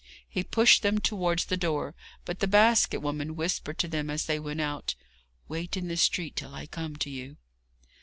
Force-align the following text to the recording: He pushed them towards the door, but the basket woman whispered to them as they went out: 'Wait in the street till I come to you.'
He 0.27 0.41
pushed 0.43 0.81
them 0.81 0.97
towards 0.99 1.45
the 1.45 1.55
door, 1.57 1.93
but 2.25 2.39
the 2.39 2.47
basket 2.47 3.01
woman 3.01 3.35
whispered 3.35 3.77
to 3.77 3.87
them 3.87 4.09
as 4.09 4.25
they 4.25 4.39
went 4.39 4.59
out: 4.59 4.95
'Wait 5.47 5.77
in 5.77 5.89
the 5.89 5.95
street 5.95 6.35
till 6.35 6.55
I 6.55 6.65
come 6.65 6.95
to 6.95 7.09
you.' 7.11 7.37